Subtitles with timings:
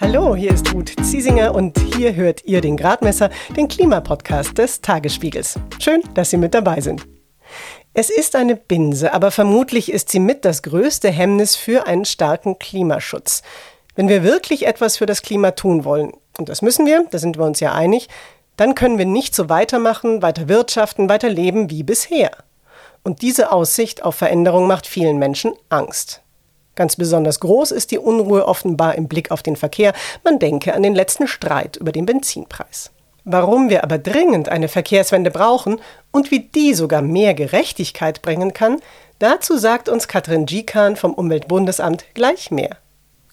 [0.00, 5.58] Hallo, hier ist Ruth Ziesinger und hier hört ihr den Gradmesser, den Klimapodcast des Tagesspiegels.
[5.80, 7.04] Schön, dass Sie mit dabei sind.
[7.94, 12.60] Es ist eine Binse, aber vermutlich ist sie mit das größte Hemmnis für einen starken
[12.60, 13.42] Klimaschutz.
[13.96, 17.36] Wenn wir wirklich etwas für das Klima tun wollen, und das müssen wir, da sind
[17.36, 18.08] wir uns ja einig,
[18.56, 22.30] dann können wir nicht so weitermachen, weiter wirtschaften, weiter leben wie bisher.
[23.02, 26.22] Und diese Aussicht auf Veränderung macht vielen Menschen Angst.
[26.78, 29.92] Ganz besonders groß ist die Unruhe offenbar im Blick auf den Verkehr.
[30.22, 32.92] Man denke an den letzten Streit über den Benzinpreis.
[33.24, 35.80] Warum wir aber dringend eine Verkehrswende brauchen
[36.12, 38.76] und wie die sogar mehr Gerechtigkeit bringen kann,
[39.18, 42.76] dazu sagt uns Katrin Gikan vom Umweltbundesamt gleich mehr.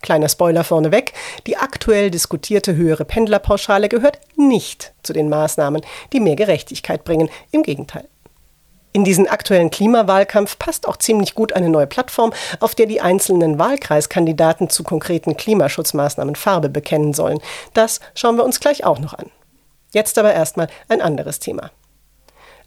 [0.02, 1.14] Kleiner Spoiler vorneweg,
[1.46, 5.84] die aktuell diskutierte höhere Pendlerpauschale gehört nicht zu den Maßnahmen,
[6.14, 7.30] die mehr Gerechtigkeit bringen.
[7.52, 8.10] Im Gegenteil.
[8.96, 12.32] In diesen aktuellen Klimawahlkampf passt auch ziemlich gut eine neue Plattform,
[12.62, 17.40] auf der die einzelnen Wahlkreiskandidaten zu konkreten Klimaschutzmaßnahmen Farbe bekennen sollen.
[17.74, 19.30] Das schauen wir uns gleich auch noch an.
[19.92, 21.72] Jetzt aber erstmal ein anderes Thema.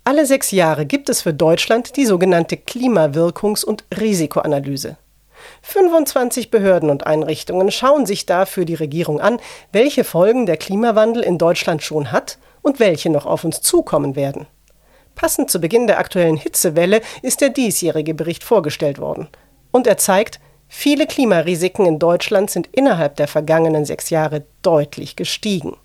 [0.04, 4.98] Alle sechs Jahre gibt es für Deutschland die sogenannte Klimawirkungs- und Risikoanalyse.
[5.62, 9.40] 25 Behörden und Einrichtungen schauen sich dafür die Regierung an,
[9.72, 14.46] welche Folgen der Klimawandel in Deutschland schon hat und welche noch auf uns zukommen werden.
[15.18, 19.26] Passend zu Beginn der aktuellen Hitzewelle ist der diesjährige Bericht vorgestellt worden.
[19.72, 20.38] Und er zeigt,
[20.68, 25.76] viele Klimarisiken in Deutschland sind innerhalb der vergangenen sechs Jahre deutlich gestiegen.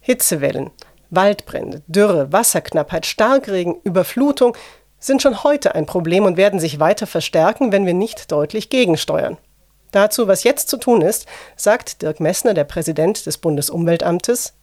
[0.00, 0.72] Hitzewellen,
[1.10, 4.56] Waldbrände, Dürre, Wasserknappheit, Starkregen, Überflutung
[4.98, 9.38] sind schon heute ein Problem und werden sich weiter verstärken, wenn wir nicht deutlich gegensteuern.
[9.92, 14.54] Dazu, was jetzt zu tun ist, sagt Dirk Messner, der Präsident des Bundesumweltamtes,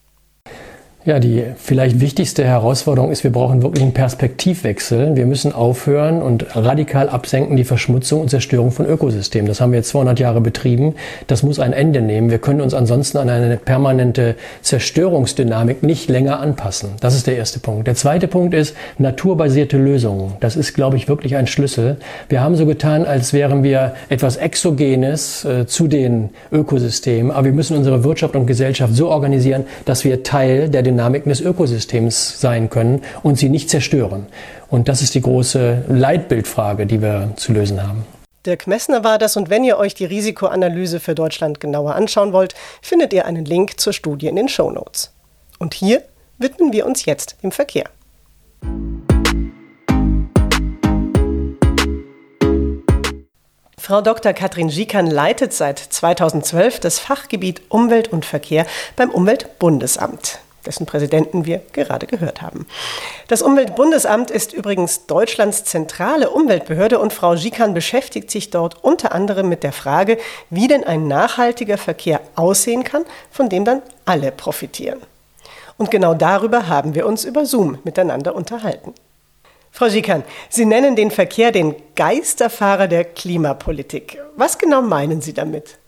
[1.06, 5.16] ja, die vielleicht wichtigste Herausforderung ist, wir brauchen wirklich einen Perspektivwechsel.
[5.16, 9.48] Wir müssen aufhören und radikal absenken die Verschmutzung und Zerstörung von Ökosystemen.
[9.48, 10.96] Das haben wir jetzt 200 Jahre betrieben.
[11.28, 12.30] Das muss ein Ende nehmen.
[12.30, 16.90] Wir können uns ansonsten an eine permanente Zerstörungsdynamik nicht länger anpassen.
[17.00, 17.88] Das ist der erste Punkt.
[17.88, 20.34] Der zweite Punkt ist naturbasierte Lösungen.
[20.42, 21.96] Das ist, glaube ich, wirklich ein Schlüssel.
[22.28, 27.32] Wir haben so getan, als wären wir etwas Exogenes äh, zu den Ökosystemen.
[27.32, 31.42] Aber wir müssen unsere Wirtschaft und Gesellschaft so organisieren, dass wir Teil der Dynamiken des
[31.42, 34.28] Ökosystems sein können und sie nicht zerstören.
[34.70, 38.06] Und das ist die große Leitbildfrage, die wir zu lösen haben.
[38.46, 42.56] Dirk Messner war das und wenn ihr euch die Risikoanalyse für Deutschland genauer anschauen wollt,
[42.82, 45.14] findet ihr einen Link zur Studie in den Show Notes.
[45.60, 46.04] Und hier
[46.38, 47.86] widmen wir uns jetzt dem Verkehr.
[53.78, 54.34] Frau Dr.
[54.34, 60.40] Katrin Gikan leitet seit 2012 das Fachgebiet Umwelt und Verkehr beim Umweltbundesamt
[60.70, 62.68] dessen Präsidenten wir gerade gehört haben.
[63.28, 69.50] Das Umweltbundesamt ist übrigens Deutschlands zentrale Umweltbehörde und Frau Gikan beschäftigt sich dort unter anderem
[69.50, 70.20] mit der Frage,
[70.52, 75.00] wie denn ein nachhaltiger Verkehr aussehen kann, von dem dann alle profitieren.
[75.78, 78.94] Und genau darüber haben wir uns über Zoom miteinander unterhalten.
[79.72, 84.20] Frau Gikan, Sie nennen den Verkehr den Geisterfahrer der Klimapolitik.
[84.36, 85.80] Was genau meinen Sie damit?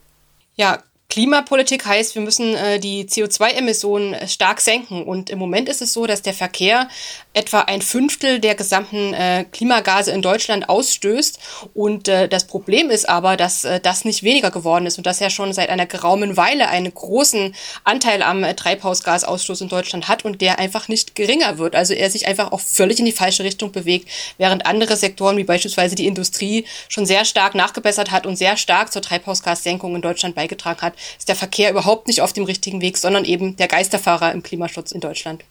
[0.55, 0.79] Ja,
[1.11, 5.03] Klimapolitik heißt, wir müssen äh, die CO2-Emissionen äh, stark senken.
[5.03, 6.87] Und im Moment ist es so, dass der Verkehr
[7.33, 11.39] etwa ein Fünftel der gesamten äh, Klimagase in Deutschland ausstößt.
[11.73, 15.21] Und äh, das Problem ist aber, dass äh, das nicht weniger geworden ist und dass
[15.21, 20.25] er schon seit einer geraumen Weile einen großen Anteil am äh, Treibhausgasausstoß in Deutschland hat
[20.25, 21.75] und der einfach nicht geringer wird.
[21.75, 25.43] Also er sich einfach auch völlig in die falsche Richtung bewegt, während andere Sektoren wie
[25.43, 30.35] beispielsweise die Industrie schon sehr stark nachgebessert hat und sehr stark zur Treibhausgassenkung in Deutschland
[30.35, 34.31] beigetragen hat ist der Verkehr überhaupt nicht auf dem richtigen Weg, sondern eben der Geisterfahrer
[34.31, 35.43] im Klimaschutz in Deutschland.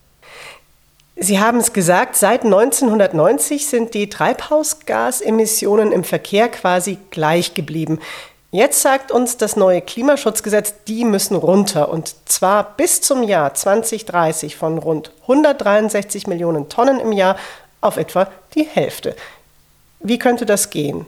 [1.23, 8.01] Sie haben es gesagt, seit 1990 sind die Treibhausgasemissionen im Verkehr quasi gleich geblieben.
[8.53, 14.57] Jetzt sagt uns das neue Klimaschutzgesetz, die müssen runter und zwar bis zum Jahr 2030
[14.57, 17.37] von rund 163 Millionen Tonnen im Jahr
[17.83, 19.15] auf etwa die Hälfte.
[19.99, 21.05] Wie könnte das gehen?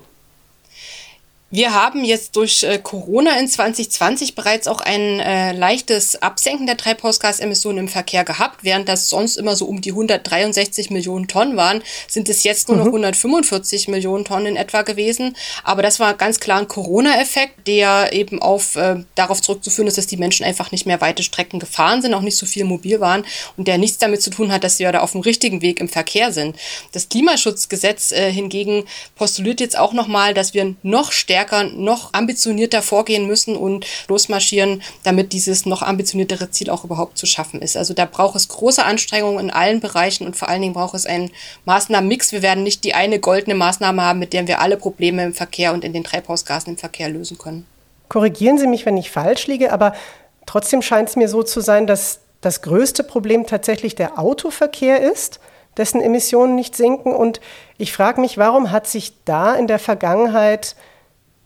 [1.55, 6.79] Wir haben jetzt durch äh, Corona in 2020 bereits auch ein äh, leichtes Absenken der
[6.79, 8.65] Treibhausgasemissionen im Verkehr gehabt.
[8.65, 12.79] Während das sonst immer so um die 163 Millionen Tonnen waren, sind es jetzt nur
[12.79, 12.85] mhm.
[12.85, 15.37] noch 145 Millionen Tonnen in etwa gewesen.
[15.63, 20.07] Aber das war ganz klar ein Corona-Effekt, der eben auf, äh, darauf zurückzuführen ist, dass
[20.07, 23.27] die Menschen einfach nicht mehr weite Strecken gefahren sind, auch nicht so viel mobil waren
[23.59, 25.81] und der nichts damit zu tun hat, dass sie ja da auf dem richtigen Weg
[25.81, 26.57] im Verkehr sind.
[26.93, 28.85] Das Klimaschutzgesetz äh, hingegen
[29.17, 34.83] postuliert jetzt auch nochmal, dass wir noch stärker stärker, noch ambitionierter vorgehen müssen und losmarschieren,
[35.03, 37.77] damit dieses noch ambitioniertere Ziel auch überhaupt zu schaffen ist.
[37.77, 41.07] Also da braucht es große Anstrengungen in allen Bereichen und vor allen Dingen braucht es
[41.07, 41.31] einen
[41.65, 42.33] Maßnahmenmix.
[42.33, 45.73] Wir werden nicht die eine goldene Maßnahme haben, mit der wir alle Probleme im Verkehr
[45.73, 47.67] und in den Treibhausgasen im Verkehr lösen können.
[48.09, 49.95] Korrigieren Sie mich, wenn ich falsch liege, aber
[50.47, 55.41] Trotzdem scheint es mir so zu sein, dass das größte Problem tatsächlich der Autoverkehr ist,
[55.77, 57.15] dessen Emissionen nicht sinken.
[57.15, 57.41] Und
[57.79, 60.77] ich frage mich, warum hat sich da in der Vergangenheit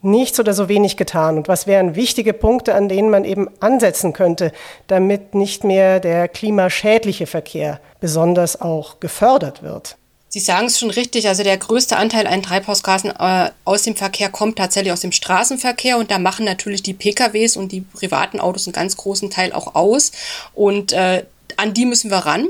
[0.02, 1.36] nichts oder so wenig getan?
[1.36, 4.52] Und was wären wichtige Punkte, an denen man eben ansetzen könnte,
[4.86, 9.96] damit nicht mehr der klimaschädliche Verkehr besonders auch gefördert wird?
[10.28, 14.28] Sie sagen es schon richtig, also der größte Anteil an Treibhausgasen äh, aus dem Verkehr
[14.28, 18.66] kommt tatsächlich aus dem Straßenverkehr und da machen natürlich die PKWs und die privaten Autos
[18.66, 20.12] einen ganz großen Teil auch aus
[20.54, 21.24] und äh,
[21.56, 22.48] an die müssen wir ran.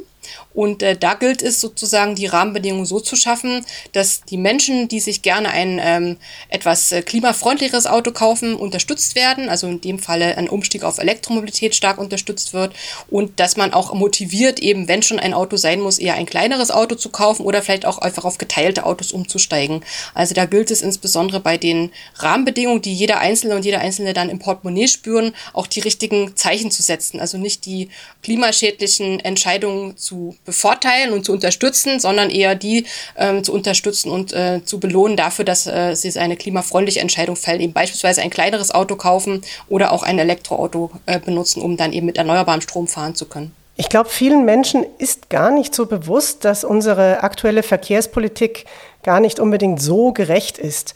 [0.56, 5.00] Und äh, da gilt es sozusagen, die Rahmenbedingungen so zu schaffen, dass die Menschen, die
[5.00, 6.16] sich gerne ein ähm,
[6.48, 9.48] etwas äh, klimafreundlicheres Auto kaufen, unterstützt werden.
[9.48, 12.74] Also in dem Falle ein Umstieg auf Elektromobilität stark unterstützt wird.
[13.08, 16.70] Und dass man auch motiviert, eben wenn schon ein Auto sein muss, eher ein kleineres
[16.70, 19.84] Auto zu kaufen oder vielleicht auch einfach auf geteilte Autos umzusteigen.
[20.14, 24.30] Also da gilt es insbesondere bei den Rahmenbedingungen, die jeder Einzelne und jeder Einzelne dann
[24.30, 27.20] im Portemonnaie spüren, auch die richtigen Zeichen zu setzen.
[27.20, 27.90] Also nicht die
[28.22, 34.32] klimaschädlichen Entscheidungen zu zu bevorteilen und zu unterstützen, sondern eher die ähm, zu unterstützen und
[34.32, 38.70] äh, zu belohnen dafür, dass äh, sie eine klimafreundliche Entscheidung fällen, eben beispielsweise ein kleineres
[38.70, 43.14] Auto kaufen oder auch ein Elektroauto äh, benutzen, um dann eben mit erneuerbarem Strom fahren
[43.14, 43.54] zu können.
[43.78, 48.64] Ich glaube, vielen Menschen ist gar nicht so bewusst, dass unsere aktuelle Verkehrspolitik
[49.02, 50.94] gar nicht unbedingt so gerecht ist.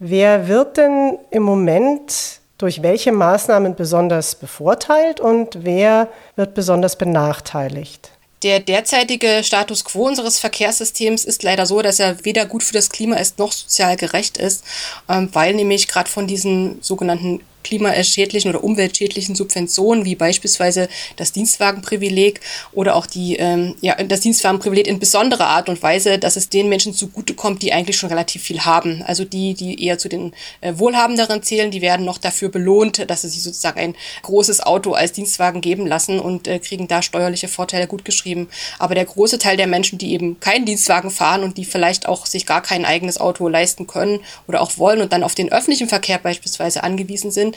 [0.00, 8.10] Wer wird denn im Moment durch welche Maßnahmen besonders bevorteilt und wer wird besonders benachteiligt?
[8.42, 12.90] Der derzeitige Status quo unseres Verkehrssystems ist leider so, dass er weder gut für das
[12.90, 14.62] Klima ist noch sozial gerecht ist,
[15.08, 22.40] ähm, weil nämlich gerade von diesen sogenannten klimaschädlichen oder umweltschädlichen Subventionen, wie beispielsweise das Dienstwagenprivileg
[22.72, 26.68] oder auch die, ähm, ja, das Dienstwagenprivileg in besonderer Art und Weise, dass es den
[26.68, 29.02] Menschen zugutekommt, die eigentlich schon relativ viel haben.
[29.02, 33.22] Also die, die eher zu den äh, Wohlhabenderen zählen, die werden noch dafür belohnt, dass
[33.22, 37.48] sie sich sozusagen ein großes Auto als Dienstwagen geben lassen und äh, kriegen da steuerliche
[37.48, 38.48] Vorteile gut geschrieben.
[38.78, 42.26] Aber der große Teil der Menschen, die eben keinen Dienstwagen fahren und die vielleicht auch
[42.26, 45.88] sich gar kein eigenes Auto leisten können oder auch wollen und dann auf den öffentlichen
[45.88, 47.55] Verkehr beispielsweise angewiesen sind,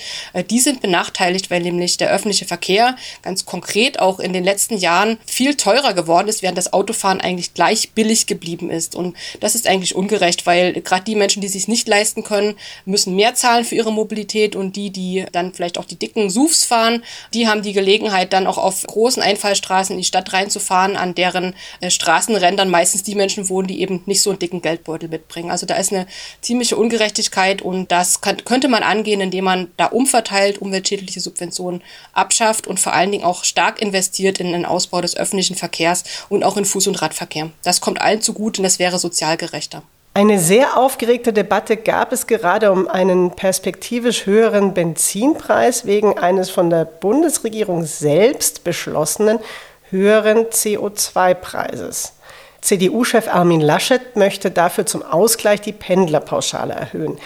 [0.50, 5.18] die sind benachteiligt, weil nämlich der öffentliche Verkehr ganz konkret auch in den letzten Jahren
[5.26, 8.96] viel teurer geworden ist, während das Autofahren eigentlich gleich billig geblieben ist.
[8.96, 12.56] Und das ist eigentlich ungerecht, weil gerade die Menschen, die sich nicht leisten können,
[12.86, 16.66] müssen mehr zahlen für ihre Mobilität und die, die dann vielleicht auch die dicken SUVs
[16.66, 17.04] fahren,
[17.34, 21.54] die haben die Gelegenheit, dann auch auf großen Einfallstraßen in die Stadt reinzufahren, an deren
[21.82, 25.52] äh, Straßenrändern meistens die Menschen wohnen, die eben nicht so einen dicken Geldbeutel mitbringen.
[25.52, 26.08] Also da ist eine
[26.42, 31.82] ziemliche Ungerechtigkeit und das kann, könnte man angehen, indem man da umverteilt, umweltschädliche Subventionen
[32.14, 36.44] abschafft und vor allen Dingen auch stark investiert in den Ausbau des öffentlichen Verkehrs und
[36.44, 37.50] auch in Fuß- und Radverkehr.
[37.64, 39.84] Das kommt allen zugute und das wäre sozial gerechter.
[40.14, 46.70] Eine sehr aufgeregte Debatte gab es gerade um einen perspektivisch höheren Benzinpreis wegen eines von
[46.70, 49.40] der Bundesregierung selbst beschlossenen
[49.92, 52.14] höheren CO2-Preises.
[52.62, 57.18] CDU-Chef Armin Laschet möchte dafür zum Ausgleich die Pendlerpauschale erhöhen.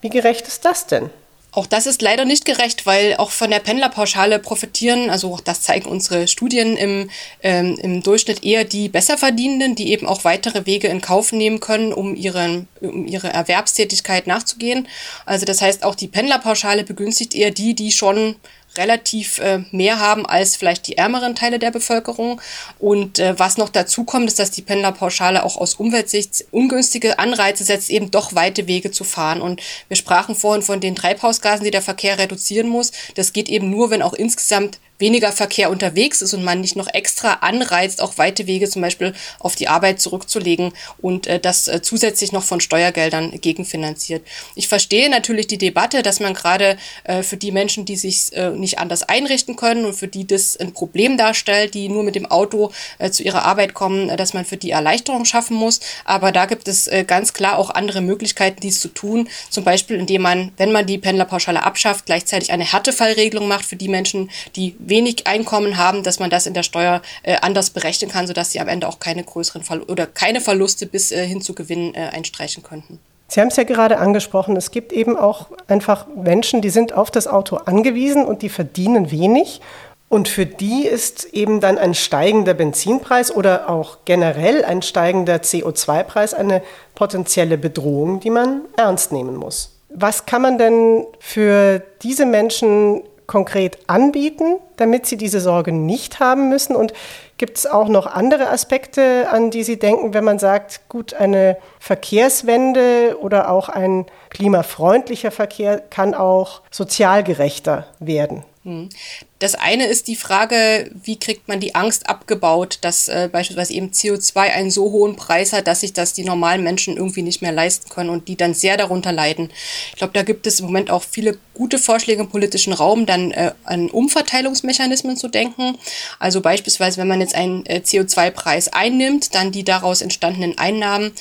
[0.00, 1.10] Wie gerecht ist das denn?
[1.58, 5.60] Auch das ist leider nicht gerecht, weil auch von der Pendlerpauschale profitieren, also auch das
[5.60, 7.10] zeigen unsere Studien im,
[7.42, 11.92] ähm, im Durchschnitt eher die Besserverdienenden, die eben auch weitere Wege in Kauf nehmen können,
[11.92, 14.86] um, ihren, um ihre Erwerbstätigkeit nachzugehen.
[15.26, 18.36] Also das heißt, auch die Pendlerpauschale begünstigt eher die, die schon
[18.78, 22.40] relativ äh, mehr haben als vielleicht die ärmeren Teile der Bevölkerung.
[22.78, 27.64] Und äh, was noch dazu kommt, ist, dass die Pendlerpauschale auch aus Umweltsicht ungünstige Anreize
[27.64, 29.42] setzt, eben doch weite Wege zu fahren.
[29.42, 32.92] Und wir sprachen vorhin von den Treibhausgasen, die der Verkehr reduzieren muss.
[33.14, 36.88] Das geht eben nur, wenn auch insgesamt weniger Verkehr unterwegs ist und man nicht noch
[36.92, 41.82] extra anreizt, auch weite Wege zum Beispiel auf die Arbeit zurückzulegen und äh, das äh,
[41.82, 44.26] zusätzlich noch von Steuergeldern gegenfinanziert.
[44.54, 48.50] Ich verstehe natürlich die Debatte, dass man gerade äh, für die Menschen, die sich äh,
[48.50, 52.26] nicht anders einrichten können und für die das ein Problem darstellt, die nur mit dem
[52.26, 55.80] Auto äh, zu ihrer Arbeit kommen, äh, dass man für die Erleichterung schaffen muss.
[56.04, 59.28] Aber da gibt es äh, ganz klar auch andere Möglichkeiten, dies zu tun.
[59.50, 63.88] Zum Beispiel, indem man, wenn man die Pendlerpauschale abschafft, gleichzeitig eine Härtefallregelung macht für die
[63.88, 68.26] Menschen, die wenig Einkommen haben, dass man das in der Steuer äh, anders berechnen kann,
[68.26, 71.54] sodass sie am Ende auch keine größeren Fall oder keine Verluste bis äh, hin zu
[71.54, 72.98] Gewinn äh, einstreichen könnten.
[73.30, 77.10] Sie haben es ja gerade angesprochen, es gibt eben auch einfach Menschen, die sind auf
[77.10, 79.60] das Auto angewiesen und die verdienen wenig.
[80.08, 86.32] Und für die ist eben dann ein steigender Benzinpreis oder auch generell ein steigender CO2-Preis
[86.32, 86.62] eine
[86.94, 89.74] potenzielle Bedrohung, die man ernst nehmen muss.
[89.90, 96.48] Was kann man denn für diese Menschen konkret anbieten, damit sie diese Sorge nicht haben
[96.48, 96.74] müssen?
[96.74, 96.92] Und
[97.36, 101.56] gibt es auch noch andere Aspekte, an die Sie denken, wenn man sagt, gut, eine
[101.78, 108.44] Verkehrswende oder auch ein klimafreundlicher Verkehr kann auch sozial gerechter werden?
[108.68, 108.90] Hm.
[109.38, 113.92] Das eine ist die Frage, wie kriegt man die Angst abgebaut, dass äh, beispielsweise eben
[113.92, 117.52] CO2 einen so hohen Preis hat, dass sich das die normalen Menschen irgendwie nicht mehr
[117.52, 119.50] leisten können und die dann sehr darunter leiden.
[119.90, 123.30] Ich glaube, da gibt es im Moment auch viele gute Vorschläge im politischen Raum, dann
[123.30, 125.78] äh, an Umverteilungsmechanismen zu denken.
[126.18, 131.12] Also beispielsweise, wenn man jetzt einen äh, CO2-Preis einnimmt, dann die daraus entstandenen Einnahmen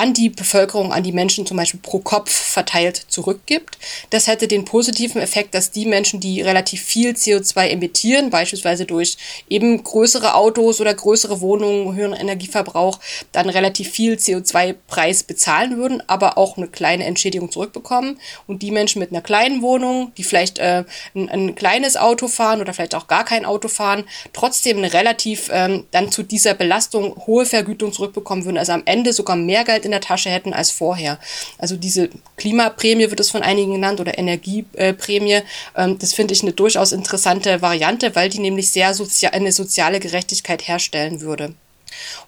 [0.00, 3.76] an die Bevölkerung, an die Menschen zum Beispiel pro Kopf verteilt zurückgibt.
[4.08, 9.18] Das hätte den positiven Effekt, dass die Menschen, die relativ viel CO2 emittieren, beispielsweise durch
[9.50, 12.98] eben größere Autos oder größere Wohnungen, höheren Energieverbrauch,
[13.32, 18.18] dann relativ viel CO2-Preis bezahlen würden, aber auch eine kleine Entschädigung zurückbekommen.
[18.46, 22.62] Und die Menschen mit einer kleinen Wohnung, die vielleicht äh, ein, ein, kleines Auto fahren
[22.62, 27.16] oder vielleicht auch gar kein Auto fahren, trotzdem eine relativ ähm, dann zu dieser Belastung
[27.26, 30.70] hohe Vergütung zurückbekommen würden, also am Ende sogar mehr Geld in der Tasche hätten als
[30.70, 31.18] vorher.
[31.58, 35.42] Also diese Klimaprämie wird es von einigen genannt oder Energieprämie.
[35.76, 40.00] Ähm, das finde ich eine durchaus interessante Variante, weil die nämlich sehr sozi eine soziale
[40.00, 41.54] Gerechtigkeit herstellen würde.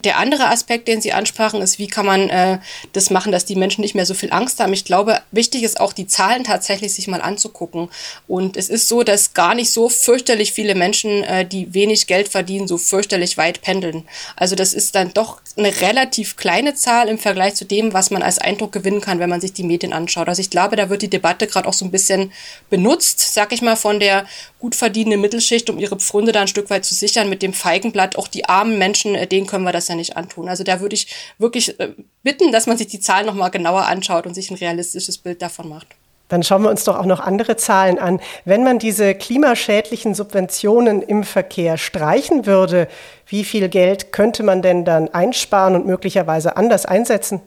[0.05, 2.59] Der andere Aspekt, den Sie ansprachen, ist, wie kann man äh,
[2.93, 4.73] das machen, dass die Menschen nicht mehr so viel Angst haben.
[4.73, 7.89] Ich glaube, wichtig ist auch, die Zahlen tatsächlich sich mal anzugucken.
[8.27, 12.29] Und es ist so, dass gar nicht so fürchterlich viele Menschen, äh, die wenig Geld
[12.29, 14.05] verdienen, so fürchterlich weit pendeln.
[14.37, 18.23] Also das ist dann doch eine relativ kleine Zahl im Vergleich zu dem, was man
[18.23, 20.29] als Eindruck gewinnen kann, wenn man sich die Medien anschaut.
[20.29, 22.33] Also ich glaube, da wird die Debatte gerade auch so ein bisschen
[22.71, 24.27] benutzt, sag ich mal, von der
[24.59, 27.29] gut verdienenden Mittelschicht, um ihre Pfründe da ein Stück weit zu sichern.
[27.29, 30.49] Mit dem Feigenblatt auch die armen Menschen, äh, denen können wir das ja nicht antun.
[30.49, 31.91] Also da würde ich wirklich äh,
[32.23, 35.69] bitten, dass man sich die Zahlen nochmal genauer anschaut und sich ein realistisches Bild davon
[35.69, 35.89] macht.
[36.29, 38.19] Dann schauen wir uns doch auch noch andere Zahlen an.
[38.47, 42.89] Wenn man diese klimaschädlichen Subventionen im Verkehr streichen würde,
[43.27, 47.43] wie viel Geld könnte man denn dann einsparen und möglicherweise anders einsetzen?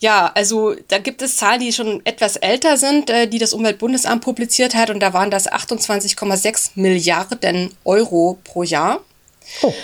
[0.00, 4.24] Ja, also da gibt es Zahlen, die schon etwas älter sind, äh, die das Umweltbundesamt
[4.24, 4.88] publiziert hat.
[4.88, 9.00] Und da waren das 28,6 Milliarden Euro pro Jahr.
[9.62, 9.74] Oh.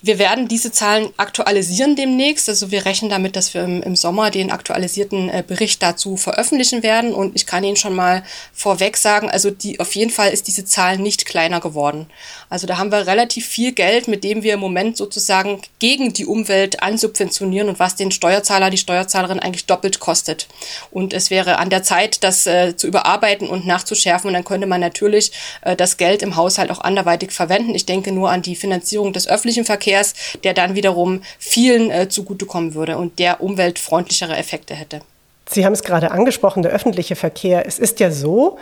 [0.00, 2.48] Wir werden diese Zahlen aktualisieren demnächst.
[2.48, 6.84] Also wir rechnen damit, dass wir im, im Sommer den aktualisierten äh, Bericht dazu veröffentlichen
[6.84, 7.12] werden.
[7.12, 8.22] Und ich kann Ihnen schon mal
[8.54, 12.06] vorweg sagen, also die, auf jeden Fall ist diese Zahl nicht kleiner geworden.
[12.48, 16.26] Also da haben wir relativ viel Geld, mit dem wir im Moment sozusagen gegen die
[16.26, 20.46] Umwelt ansubventionieren und was den Steuerzahler, die Steuerzahlerin eigentlich doppelt kostet.
[20.92, 24.28] Und es wäre an der Zeit, das äh, zu überarbeiten und nachzuschärfen.
[24.28, 27.74] Und dann könnte man natürlich äh, das Geld im Haushalt auch anderweitig verwenden.
[27.74, 30.14] Ich denke nur an die Finanzierung des öffentlichen Verkehrs Verkehrs,
[30.44, 35.00] der dann wiederum vielen äh, zugutekommen würde und der umweltfreundlichere Effekte hätte.
[35.48, 37.66] Sie haben es gerade angesprochen, der öffentliche Verkehr.
[37.66, 38.58] Es ist ja so,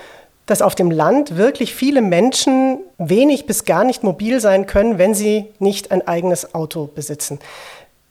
[0.47, 5.15] dass auf dem Land wirklich viele Menschen wenig bis gar nicht mobil sein können, wenn
[5.15, 7.41] sie nicht ein eigenes Auto besitzen.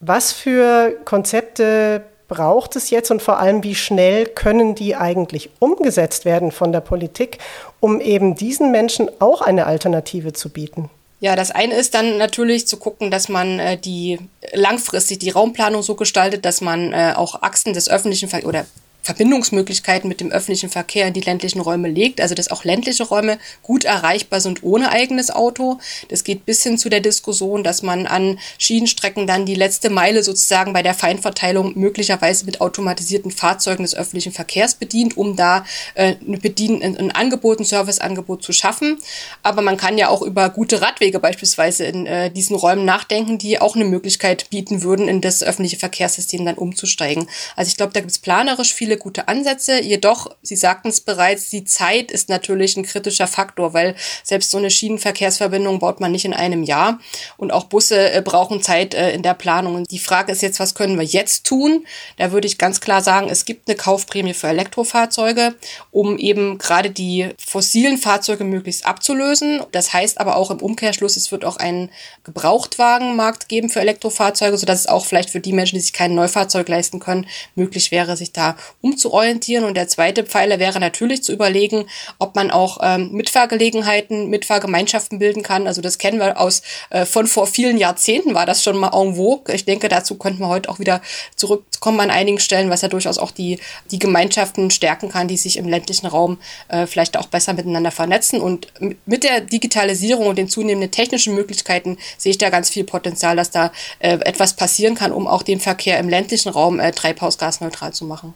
[0.01, 6.25] Was für Konzepte braucht es jetzt und vor allem, wie schnell können die eigentlich umgesetzt
[6.25, 7.37] werden von der Politik,
[7.79, 10.89] um eben diesen Menschen auch eine Alternative zu bieten?
[11.25, 14.19] Ja, das eine ist dann natürlich zu gucken, dass man äh, die
[14.53, 18.67] langfristig die Raumplanung so gestaltet, dass man äh, auch Achsen des öffentlichen Ver oder
[19.05, 23.37] Verbindungsmöglichkeiten mit dem öffentlichen Verkehr in die ländlichen Räume legt, also dass auch ländliche Räume
[23.61, 25.77] gut erreichbar sind ohne eigenes Auto.
[26.09, 30.23] Das geht bis hin zu der Diskussion, dass man an Schienenstrecken dann die letzte Meile
[30.23, 36.15] sozusagen bei der Feinverteilung möglicherweise mit automatisierten Fahrzeugen des öffentlichen Verkehrs bedient, um da äh,
[36.25, 38.97] Bedien ein Angebot, ein Serviceangebot zu schaffen.
[39.43, 43.61] Aber man kann ja auch über gute Radwege beispielsweise in äh, diesen Räumen nachdenken, die
[43.61, 47.27] auch eine Möglichkeit bieten würden, in das öffentliche Verkehrssystem dann umzusteigen.
[47.55, 49.81] Also ich glaube, da gibt es planerisch viele viele gute Ansätze.
[49.81, 54.57] Jedoch, Sie sagten es bereits, die Zeit ist natürlich ein kritischer Faktor, weil selbst so
[54.57, 56.99] eine Schienenverkehrsverbindung baut man nicht in einem Jahr.
[57.37, 59.75] Und auch Busse äh, brauchen Zeit äh, in der Planung.
[59.75, 61.85] Und die Frage ist jetzt, was können wir jetzt tun?
[62.17, 65.55] Da würde ich ganz klar sagen, es gibt eine Kaufprämie für Elektrofahrzeuge,
[65.91, 69.61] um eben gerade die fossilen Fahrzeuge möglichst abzulösen.
[69.71, 71.89] Das heißt aber auch im Umkehrschluss, es wird auch einen
[72.23, 76.67] Gebrauchtwagenmarkt geben für Elektrofahrzeuge, sodass es auch vielleicht für die Menschen, die sich kein Neufahrzeug
[76.69, 79.65] leisten können, möglich wäre, sich da umzuorientieren.
[79.65, 81.85] Und der zweite Pfeiler wäre natürlich zu überlegen,
[82.19, 85.65] ob man auch ähm, Mitfahrgelegenheiten, Mitfahrgemeinschaften bilden kann.
[85.65, 86.61] Also das kennen wir aus
[86.91, 89.53] äh, von vor vielen Jahrzehnten war das schon mal en vogue.
[89.55, 91.01] Ich denke, dazu könnten wir heute auch wieder
[91.35, 95.57] zurückkommen an einigen Stellen, was ja durchaus auch die, die Gemeinschaften stärken kann, die sich
[95.57, 96.37] im ländlichen Raum
[96.67, 98.39] äh, vielleicht auch besser miteinander vernetzen.
[98.39, 98.67] Und
[99.07, 103.49] mit der Digitalisierung und den zunehmenden technischen Möglichkeiten sehe ich da ganz viel Potenzial, dass
[103.49, 108.05] da äh, etwas passieren kann, um auch den Verkehr im ländlichen Raum äh, treibhausgasneutral zu
[108.05, 108.35] machen.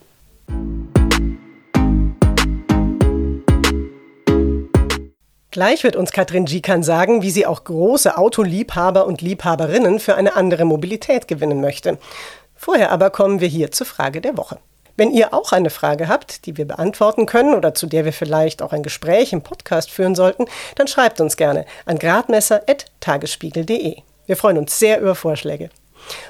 [5.52, 10.36] Gleich wird uns Katrin Gikan sagen, wie sie auch große Autoliebhaber und Liebhaberinnen für eine
[10.36, 11.98] andere Mobilität gewinnen möchte.
[12.56, 14.60] Vorher aber kommen wir hier zur Frage der Woche.
[14.96, 18.62] Wenn ihr auch eine Frage habt, die wir beantworten können oder zu der wir vielleicht
[18.62, 23.98] auch ein Gespräch im Podcast führen sollten, dann schreibt uns gerne an gradmesser.tagesspiegel.de.
[24.28, 25.70] Wir freuen uns sehr über Vorschläge.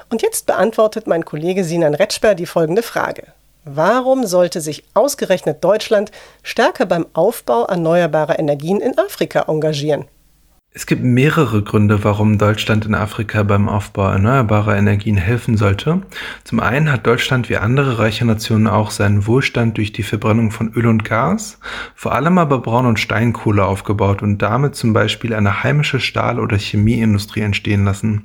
[0.08, 3.24] Und jetzt beantwortet mein Kollege Sinan Retschper die folgende Frage.
[3.64, 6.10] Warum sollte sich ausgerechnet Deutschland
[6.42, 10.06] stärker beim Aufbau erneuerbarer Energien in Afrika engagieren?
[10.72, 16.02] Es gibt mehrere Gründe, warum Deutschland in Afrika beim Aufbau erneuerbarer Energien helfen sollte.
[16.44, 20.72] Zum einen hat Deutschland wie andere reiche Nationen auch seinen Wohlstand durch die Verbrennung von
[20.72, 21.58] Öl und Gas,
[21.96, 26.56] vor allem aber Braun- und Steinkohle aufgebaut und damit zum Beispiel eine heimische Stahl- oder
[26.56, 28.22] Chemieindustrie entstehen lassen.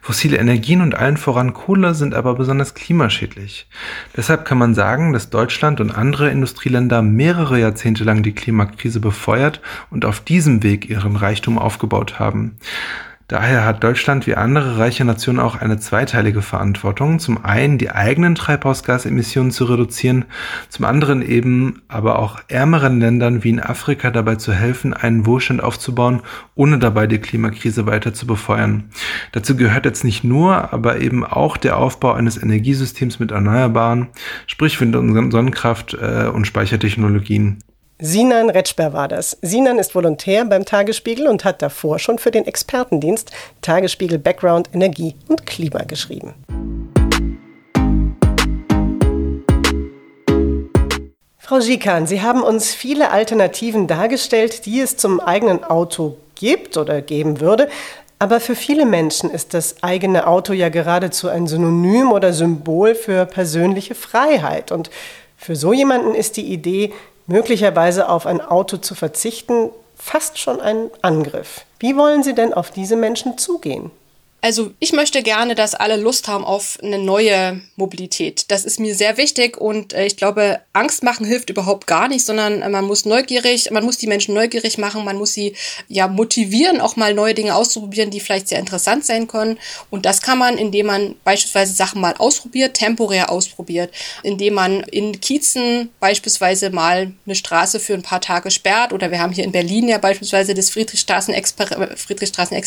[0.00, 3.68] Fossile Energien und allen voran Kohle sind aber besonders klimaschädlich.
[4.16, 9.60] Deshalb kann man sagen, dass Deutschland und andere Industrieländer mehrere Jahrzehnte lang die Klimakrise befeuert
[9.90, 12.56] und auf diesem Weg ihren Reichtum aufgebaut aufgebaut haben.
[13.26, 17.18] Daher hat Deutschland wie andere reiche Nationen auch eine zweiteilige Verantwortung.
[17.18, 20.26] Zum einen die eigenen Treibhausgasemissionen zu reduzieren,
[20.68, 25.62] zum anderen eben aber auch ärmeren Ländern wie in Afrika dabei zu helfen, einen Wohlstand
[25.62, 26.20] aufzubauen,
[26.54, 28.90] ohne dabei die Klimakrise weiter zu befeuern.
[29.32, 34.08] Dazu gehört jetzt nicht nur, aber eben auch der Aufbau eines Energiesystems mit Erneuerbaren,
[34.46, 37.58] sprich Wind- und Sonnenkraft äh, und Speichertechnologien.
[38.00, 39.38] Sinan Retschber war das.
[39.40, 43.30] Sinan ist Volontär beim Tagesspiegel und hat davor schon für den Expertendienst
[43.62, 46.34] Tagesspiegel Background Energie und Klima geschrieben.
[51.38, 57.00] Frau Gikan, Sie haben uns viele Alternativen dargestellt, die es zum eigenen Auto gibt oder
[57.00, 57.68] geben würde.
[58.18, 63.24] Aber für viele Menschen ist das eigene Auto ja geradezu ein Synonym oder Symbol für
[63.24, 64.72] persönliche Freiheit.
[64.72, 64.90] Und
[65.36, 66.92] für so jemanden ist die Idee,
[67.26, 71.64] möglicherweise auf ein Auto zu verzichten, fast schon ein Angriff.
[71.78, 73.90] Wie wollen Sie denn auf diese Menschen zugehen?
[74.44, 78.44] Also ich möchte gerne, dass alle Lust haben auf eine neue Mobilität.
[78.50, 82.26] Das ist mir sehr wichtig und äh, ich glaube, Angst machen hilft überhaupt gar nicht,
[82.26, 85.56] sondern äh, man muss neugierig, man muss die Menschen neugierig machen, man muss sie
[85.88, 89.58] ja motivieren, auch mal neue Dinge auszuprobieren, die vielleicht sehr interessant sein können.
[89.88, 95.22] Und das kann man, indem man beispielsweise Sachen mal ausprobiert, temporär ausprobiert, indem man in
[95.22, 99.52] Kiezen beispielsweise mal eine Straße für ein paar Tage sperrt oder wir haben hier in
[99.52, 102.62] Berlin ja beispielsweise das Friedrichstraßen-Experiment, Friedrichstraßen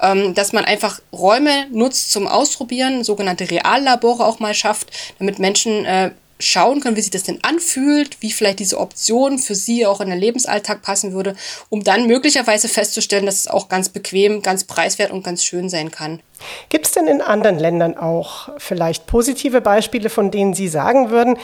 [0.00, 5.40] ähm, dass man einfach einfach Räume nutzt zum Ausprobieren, sogenannte Reallabore auch mal schafft, damit
[5.40, 9.86] Menschen äh, schauen können, wie sich das denn anfühlt, wie vielleicht diese Option für sie
[9.86, 11.34] auch in den Lebensalltag passen würde,
[11.68, 15.90] um dann möglicherweise festzustellen, dass es auch ganz bequem, ganz preiswert und ganz schön sein
[15.90, 16.20] kann.
[16.68, 21.36] Gibt es denn in anderen Ländern auch vielleicht positive Beispiele, von denen Sie sagen würden,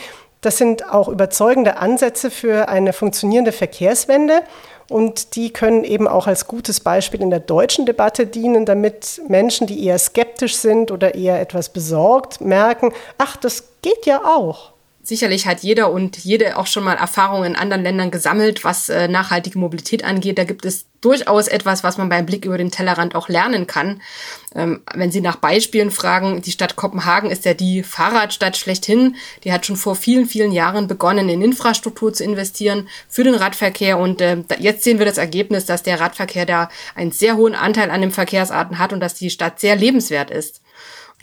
[0.43, 4.43] das sind auch überzeugende Ansätze für eine funktionierende Verkehrswende?
[4.89, 9.67] Und die können eben auch als gutes Beispiel in der deutschen Debatte dienen, damit Menschen,
[9.67, 14.74] die eher skeptisch sind oder eher etwas besorgt, merken, ach, das geht ja auch.
[15.07, 19.07] Sicherlich hat jeder und jede auch schon mal Erfahrungen in anderen Ländern gesammelt, was äh,
[19.07, 20.39] nachhaltige Mobilität angeht.
[20.39, 24.01] Da gibt es durchaus etwas, was man beim Blick über den Tellerrand auch lernen kann.
[24.55, 29.17] Ähm, wenn Sie nach Beispielen fragen, die Stadt Kopenhagen ist ja die Fahrradstadt schlechthin.
[29.45, 33.99] Die hat schon vor vielen, vielen Jahren begonnen, in Infrastruktur zu investieren für den Radverkehr.
[33.99, 37.91] Und äh, jetzt sehen wir das Ergebnis, dass der Radverkehr da einen sehr hohen Anteil
[37.91, 40.64] an den Verkehrsarten hat und dass die Stadt sehr lebenswert ist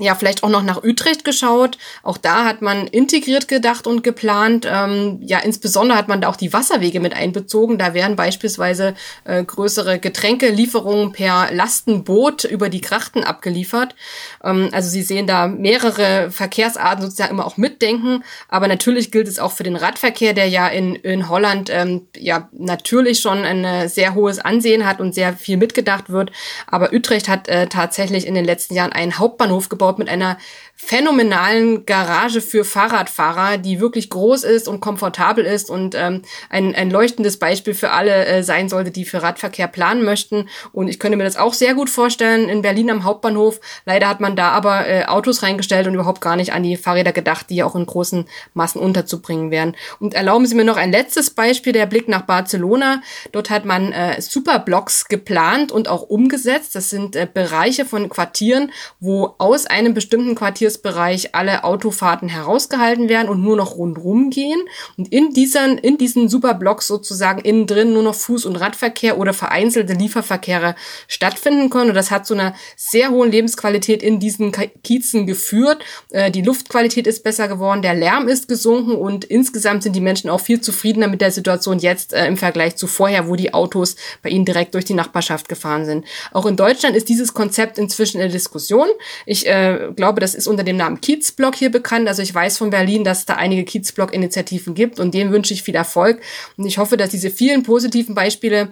[0.01, 1.77] ja, vielleicht auch noch nach Utrecht geschaut.
[2.03, 4.67] Auch da hat man integriert gedacht und geplant.
[4.69, 7.77] Ähm, ja, insbesondere hat man da auch die Wasserwege mit einbezogen.
[7.77, 13.95] Da werden beispielsweise äh, größere Getränkelieferungen per Lastenboot über die Krachten abgeliefert.
[14.43, 18.23] Ähm, also Sie sehen da mehrere Verkehrsarten sozusagen immer auch mitdenken.
[18.49, 22.49] Aber natürlich gilt es auch für den Radverkehr, der ja in, in Holland ähm, ja
[22.53, 26.31] natürlich schon ein sehr hohes Ansehen hat und sehr viel mitgedacht wird.
[26.65, 30.37] Aber Utrecht hat äh, tatsächlich in den letzten Jahren einen Hauptbahnhof gebaut gebaut mit einer
[30.83, 36.89] phänomenalen Garage für Fahrradfahrer, die wirklich groß ist und komfortabel ist und ähm, ein, ein
[36.89, 40.49] leuchtendes Beispiel für alle äh, sein sollte, die für Radverkehr planen möchten.
[40.73, 43.61] Und ich könnte mir das auch sehr gut vorstellen in Berlin am Hauptbahnhof.
[43.85, 47.11] Leider hat man da aber äh, Autos reingestellt und überhaupt gar nicht an die Fahrräder
[47.11, 49.77] gedacht, die auch in großen Massen unterzubringen wären.
[49.99, 53.01] Und erlauben Sie mir noch ein letztes Beispiel, der Blick nach Barcelona.
[53.31, 56.75] Dort hat man äh, Superblocks geplant und auch umgesetzt.
[56.75, 60.33] Das sind äh, Bereiche von Quartieren, wo aus einem bestimmten
[60.71, 64.59] Quartiersbereich alle Autofahrten herausgehalten werden und nur noch rundrum gehen.
[64.97, 69.33] Und in diesen, in diesen Superblocks sozusagen innen drin nur noch Fuß- und Radverkehr oder
[69.33, 70.75] vereinzelte Lieferverkehre
[71.07, 71.89] stattfinden können.
[71.89, 74.51] Und das hat zu einer sehr hohen Lebensqualität in diesen
[74.83, 75.83] Kiezen geführt.
[76.09, 80.29] Äh, die Luftqualität ist besser geworden, der Lärm ist gesunken und insgesamt sind die Menschen
[80.29, 83.95] auch viel zufriedener mit der Situation jetzt äh, im Vergleich zu vorher, wo die Autos
[84.21, 86.05] bei ihnen direkt durch die Nachbarschaft gefahren sind.
[86.31, 88.87] Auch in Deutschland ist dieses Konzept inzwischen in der Diskussion.
[89.25, 92.07] Ich äh, glaube, das ist unter unter dem Namen Kiezblock hier bekannt.
[92.07, 95.63] Also ich weiß von Berlin, dass es da einige Kiezblock-Initiativen gibt und dem wünsche ich
[95.63, 96.21] viel Erfolg.
[96.55, 98.71] Und ich hoffe, dass diese vielen positiven Beispiele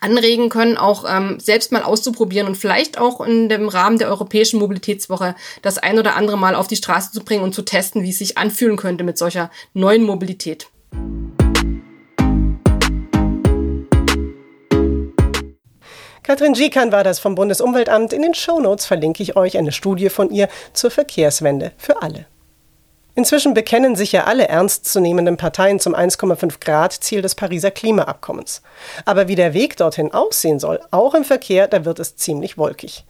[0.00, 4.60] anregen können, auch ähm, selbst mal auszuprobieren und vielleicht auch in dem Rahmen der Europäischen
[4.60, 8.10] Mobilitätswoche das ein oder andere Mal auf die Straße zu bringen und zu testen, wie
[8.10, 10.66] es sich anfühlen könnte mit solcher neuen Mobilität.
[16.24, 18.14] Katrin Gikan war das vom Bundesumweltamt.
[18.14, 22.24] In den Shownotes verlinke ich euch eine Studie von ihr zur Verkehrswende für alle.
[23.14, 28.62] Inzwischen bekennen sich ja alle ernstzunehmenden Parteien zum 1,5 Grad Ziel des Pariser Klimaabkommens.
[29.04, 33.04] Aber wie der Weg dorthin aussehen soll, auch im Verkehr, da wird es ziemlich wolkig.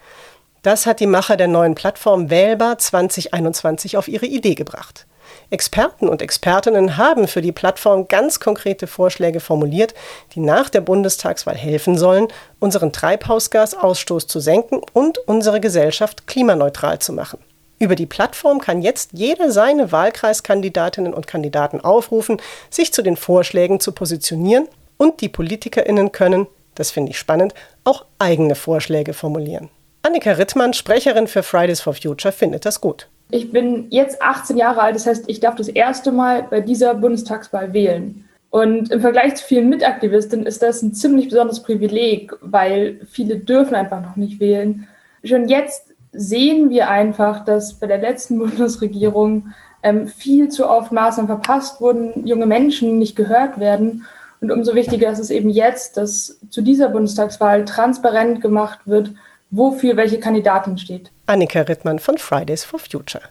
[0.63, 5.07] Das hat die Macher der neuen Plattform Wählbar 2021 auf ihre Idee gebracht.
[5.51, 9.95] Experten und Expertinnen haben für die Plattform ganz konkrete Vorschläge formuliert,
[10.35, 12.29] die nach der Bundestagswahl helfen sollen,
[12.61, 17.39] unseren Treibhausgasausstoß zu senken und unsere Gesellschaft klimaneutral zu machen.
[17.79, 23.81] Über die Plattform kann jetzt jeder seine Wahlkreiskandidatinnen und Kandidaten aufrufen, sich zu den Vorschlägen
[23.81, 27.53] zu positionieren und die Politikerinnen können, das finde ich spannend,
[27.83, 29.69] auch eigene Vorschläge formulieren.
[30.03, 33.09] Annika Rittmann, Sprecherin für Fridays for Future, findet das gut.
[33.35, 36.95] Ich bin jetzt 18 Jahre alt, das heißt, ich darf das erste Mal bei dieser
[36.95, 38.29] Bundestagswahl wählen.
[38.51, 43.75] Und im Vergleich zu vielen Mitaktivistinnen ist das ein ziemlich besonderes Privileg, weil viele dürfen
[43.75, 44.87] einfach noch nicht wählen.
[45.25, 49.49] Schon jetzt sehen wir einfach, dass bei der letzten Bundesregierung
[49.83, 54.05] ähm, viel zu oft Maßnahmen verpasst wurden, junge Menschen nicht gehört werden.
[54.41, 59.11] Und umso wichtiger ist es eben jetzt, dass zu dieser Bundestagswahl transparent gemacht wird,
[59.57, 61.11] wofür welche Kandidatin steht.
[61.27, 63.23] Annika Rittmann von Fridays for Future.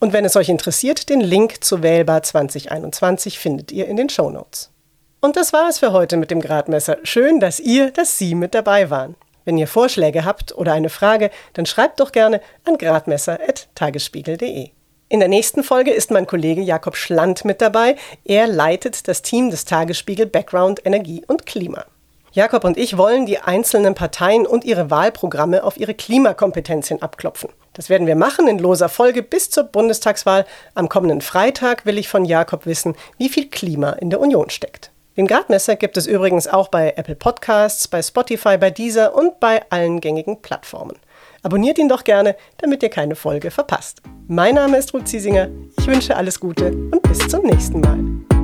[0.00, 4.30] Und wenn es euch interessiert, den Link zu Wählbar 2021 findet ihr in den Show
[4.30, 4.70] Notes.
[5.20, 6.98] Und das war es für heute mit dem Gradmesser.
[7.04, 9.14] Schön, dass ihr, dass Sie mit dabei waren.
[9.44, 14.70] Wenn ihr Vorschläge habt oder eine Frage, dann schreibt doch gerne an gradmesser.tagesspiegel.de.
[15.08, 17.96] In der nächsten Folge ist mein Kollege Jakob Schland mit dabei.
[18.24, 21.84] Er leitet das Team des Tagesspiegel Background Energie und Klima.
[22.34, 27.50] Jakob und ich wollen die einzelnen Parteien und ihre Wahlprogramme auf ihre Klimakompetenzien abklopfen.
[27.74, 30.46] Das werden wir machen in loser Folge bis zur Bundestagswahl.
[30.74, 34.90] Am kommenden Freitag will ich von Jakob wissen, wie viel Klima in der Union steckt.
[35.18, 39.62] Den Gradmesser gibt es übrigens auch bei Apple Podcasts, bei Spotify, bei Deezer und bei
[39.68, 40.96] allen gängigen Plattformen.
[41.42, 44.00] Abonniert ihn doch gerne, damit ihr keine Folge verpasst.
[44.26, 45.48] Mein Name ist Ruth Ziesinger.
[45.78, 48.41] Ich wünsche alles Gute und bis zum nächsten Mal.